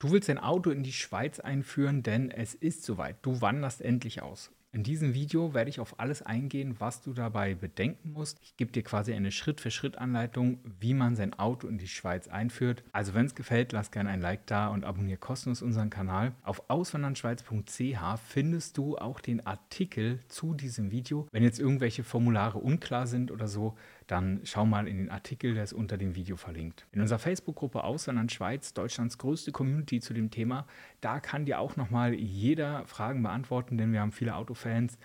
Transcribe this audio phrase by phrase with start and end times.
[0.00, 3.16] Du willst dein Auto in die Schweiz einführen, denn es ist soweit.
[3.22, 4.52] Du wanderst endlich aus.
[4.70, 8.38] In diesem Video werde ich auf alles eingehen, was du dabei bedenken musst.
[8.42, 12.84] Ich gebe dir quasi eine Schritt-für-Schritt-Anleitung, wie man sein Auto in die Schweiz einführt.
[12.92, 16.32] Also wenn es gefällt, lass gerne ein Like da und abonniere kostenlos unseren Kanal.
[16.44, 21.26] Auf auswandernschweiz.ch findest du auch den Artikel zu diesem Video.
[21.32, 23.74] Wenn jetzt irgendwelche Formulare unklar sind oder so,
[24.08, 26.86] dann schau mal in den Artikel, der ist unter dem Video verlinkt.
[26.92, 30.66] In unserer Facebook-Gruppe Auswandern Schweiz, Deutschlands größte Community zu dem Thema,
[31.00, 34.98] da kann dir auch nochmal jeder Fragen beantworten, denn wir haben viele Autos Fans.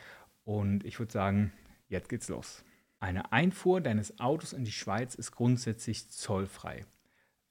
[0.46, 1.52] Und ich würde sagen,
[1.90, 2.64] jetzt geht's los.
[3.00, 6.86] Eine Einfuhr deines Autos in die Schweiz ist grundsätzlich zollfrei.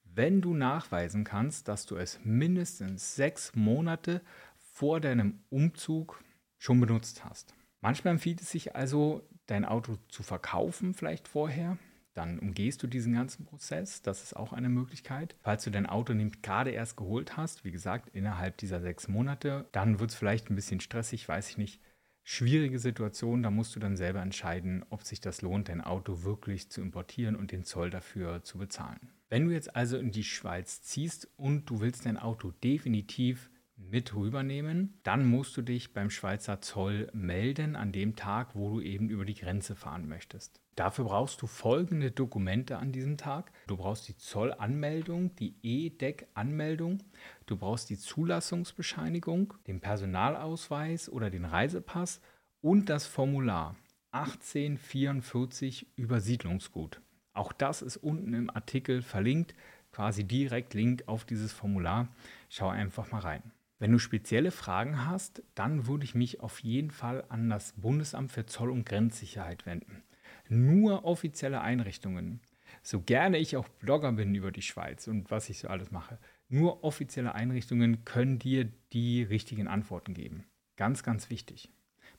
[0.05, 4.23] Wenn du nachweisen kannst, dass du es mindestens sechs Monate
[4.57, 6.24] vor deinem Umzug
[6.59, 7.55] schon benutzt hast.
[7.82, 11.78] Manchmal empfiehlt es sich also, dein Auto zu verkaufen, vielleicht vorher.
[12.14, 14.02] Dann umgehst du diesen ganzen Prozess.
[14.02, 15.34] Das ist auch eine Möglichkeit.
[15.41, 19.66] Falls du dein Auto nämlich gerade erst geholt hast, wie gesagt, innerhalb dieser sechs Monate,
[19.73, 21.80] dann wird es vielleicht ein bisschen stressig, weiß ich nicht
[22.24, 23.43] schwierige Situation.
[23.43, 27.37] Da musst du dann selber entscheiden, ob sich das lohnt, dein Auto wirklich zu importieren
[27.37, 29.10] und den Zoll dafür zu bezahlen.
[29.29, 33.51] Wenn du jetzt also in die Schweiz ziehst und du willst dein Auto definitiv
[33.93, 38.80] mit rübernehmen, dann musst du dich beim Schweizer Zoll melden an dem Tag, wo du
[38.80, 40.60] eben über die Grenze fahren möchtest.
[40.76, 43.52] Dafür brauchst du folgende Dokumente an diesem Tag.
[43.66, 47.02] Du brauchst die Zollanmeldung, die E-Deck-Anmeldung,
[47.45, 52.23] du brauchst die Zulassungsbescheinigung, den Personalausweis oder den Reisepass
[52.63, 53.76] und das Formular
[54.13, 57.02] 1844 Übersiedlungsgut.
[57.35, 59.54] Auch das ist unten im Artikel verlinkt,
[59.90, 62.09] quasi direkt Link auf dieses Formular.
[62.48, 63.43] Schau einfach mal rein.
[63.83, 68.31] Wenn du spezielle Fragen hast, dann würde ich mich auf jeden Fall an das Bundesamt
[68.31, 70.05] für Zoll- und Grenzsicherheit wenden.
[70.49, 72.38] Nur offizielle Einrichtungen,
[72.84, 76.21] so gerne ich auch Blogger bin über die Schweiz und was ich so alles mache,
[76.49, 80.44] nur offizielle Einrichtungen können dir die richtigen Antworten geben.
[80.77, 81.69] Ganz, ganz wichtig.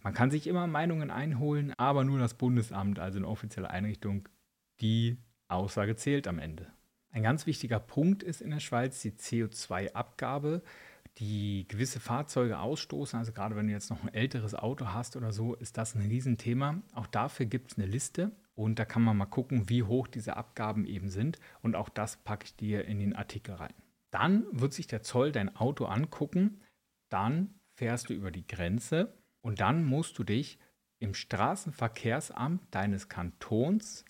[0.02, 4.28] Man kann sich immer Meinungen einholen, aber nur das Bundesamt, also eine offizielle Einrichtung,
[4.82, 5.16] die
[5.48, 6.74] Aussage zählt am Ende.
[7.12, 10.62] Ein ganz wichtiger Punkt ist in der Schweiz die CO2-Abgabe
[11.20, 13.20] die gewisse Fahrzeuge ausstoßen.
[13.20, 16.02] Also gerade wenn du jetzt noch ein älteres Auto hast oder so, ist das ein
[16.02, 16.82] Riesenthema.
[16.94, 20.38] Auch dafür gibt es eine Liste und da kann man mal gucken, wie hoch diese
[20.38, 21.40] Abgaben eben sind.
[21.62, 23.74] Und auch das packe ich dir in den Artikel rein.
[24.12, 26.62] Dann wird sich der Zoll dein Auto angucken.
[27.10, 30.60] Dann fährst du über die Grenze und dann musst du dich
[31.00, 34.06] im Straßenverkehrsamt deines Kantons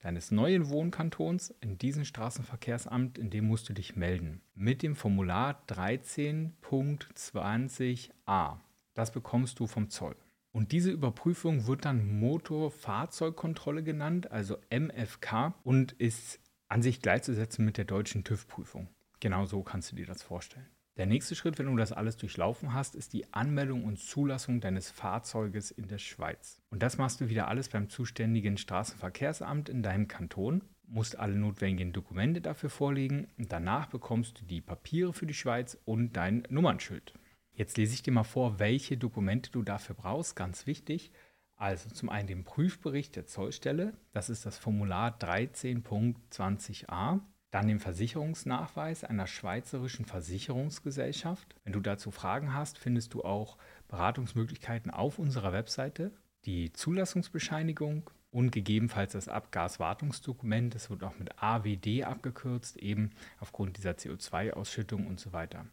[0.00, 4.42] deines neuen Wohnkantons in diesem Straßenverkehrsamt, in dem musst du dich melden.
[4.54, 8.58] Mit dem Formular 13.20a.
[8.94, 10.16] Das bekommst du vom Zoll.
[10.52, 17.76] Und diese Überprüfung wird dann Motorfahrzeugkontrolle genannt, also MFK, und ist an sich gleichzusetzen mit
[17.76, 18.88] der deutschen TÜV-Prüfung.
[19.20, 20.66] Genau so kannst du dir das vorstellen.
[21.00, 24.90] Der nächste Schritt, wenn du das alles durchlaufen hast, ist die Anmeldung und Zulassung deines
[24.90, 26.60] Fahrzeuges in der Schweiz.
[26.68, 31.94] Und das machst du wieder alles beim zuständigen Straßenverkehrsamt in deinem Kanton, musst alle notwendigen
[31.94, 37.14] Dokumente dafür vorlegen und danach bekommst du die Papiere für die Schweiz und dein Nummernschild.
[37.54, 41.12] Jetzt lese ich dir mal vor, welche Dokumente du dafür brauchst, ganz wichtig.
[41.56, 47.20] Also zum einen den Prüfbericht der Zollstelle, das ist das Formular 13.20a.
[47.50, 51.56] Dann den Versicherungsnachweis einer schweizerischen Versicherungsgesellschaft.
[51.64, 53.56] Wenn du dazu Fragen hast, findest du auch
[53.88, 56.12] Beratungsmöglichkeiten auf unserer Webseite.
[56.44, 60.74] Die Zulassungsbescheinigung und gegebenenfalls das Abgaswartungsdokument.
[60.74, 63.10] Das wird auch mit AWD abgekürzt, eben
[63.40, 65.66] aufgrund dieser CO2-Ausschüttung und so weiter.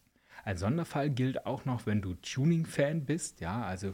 [0.44, 3.42] Ein Sonderfall gilt auch noch, wenn du Tuning-Fan bist.
[3.42, 3.94] Ja, also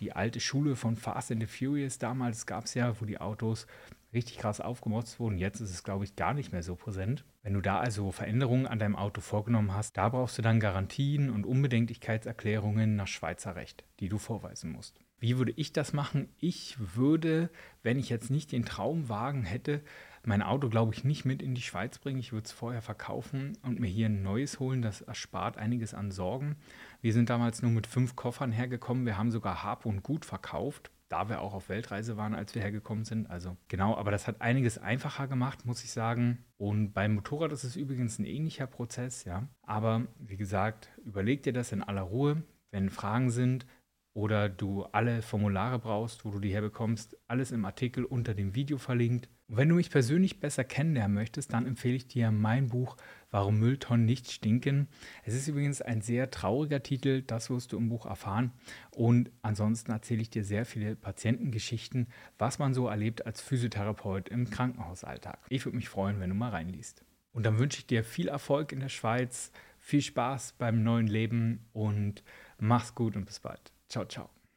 [0.00, 3.66] die alte Schule von Fast and the Furious damals gab es ja, wo die Autos
[4.14, 5.38] richtig krass aufgemotzt wurden.
[5.38, 7.24] Jetzt ist es, glaube ich, gar nicht mehr so präsent.
[7.42, 11.30] Wenn du da also Veränderungen an deinem Auto vorgenommen hast, da brauchst du dann Garantien
[11.30, 15.00] und Unbedenklichkeitserklärungen nach Schweizer Recht, die du vorweisen musst.
[15.18, 16.28] Wie würde ich das machen?
[16.38, 17.50] Ich würde,
[17.82, 19.82] wenn ich jetzt nicht den Traumwagen hätte,
[20.26, 22.20] mein Auto, glaube ich, nicht mit in die Schweiz bringen.
[22.20, 24.82] Ich würde es vorher verkaufen und mir hier ein neues holen.
[24.82, 26.56] Das erspart einiges an Sorgen.
[27.00, 29.06] Wir sind damals nur mit fünf Koffern hergekommen.
[29.06, 32.62] Wir haben sogar Hab und Gut verkauft da wir auch auf Weltreise waren, als wir
[32.62, 33.30] hergekommen sind.
[33.30, 36.44] Also genau, aber das hat einiges einfacher gemacht, muss ich sagen.
[36.56, 39.46] Und beim Motorrad ist es übrigens ein ähnlicher Prozess, ja.
[39.62, 42.42] Aber wie gesagt, überleg dir das in aller Ruhe.
[42.72, 43.64] Wenn Fragen sind,
[44.14, 48.78] oder du alle Formulare brauchst, wo du die herbekommst, alles im Artikel unter dem Video
[48.78, 49.28] verlinkt.
[49.48, 52.96] Und wenn du mich persönlich besser kennenlernen möchtest, dann empfehle ich dir mein Buch
[53.32, 54.86] Warum Mülltonnen nicht stinken.
[55.24, 58.52] Es ist übrigens ein sehr trauriger Titel, das wirst du im Buch erfahren.
[58.92, 62.06] Und ansonsten erzähle ich dir sehr viele Patientengeschichten,
[62.38, 65.40] was man so erlebt als Physiotherapeut im Krankenhausalltag.
[65.48, 67.04] Ich würde mich freuen, wenn du mal reinliest.
[67.32, 69.50] Und dann wünsche ich dir viel Erfolg in der Schweiz,
[69.80, 72.22] viel Spaß beim neuen Leben und
[72.58, 73.73] mach's gut und bis bald.
[73.94, 74.28] 悄悄。